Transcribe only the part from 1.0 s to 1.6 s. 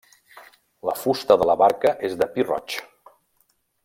fusta de la